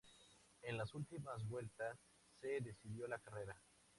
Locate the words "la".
3.07-3.19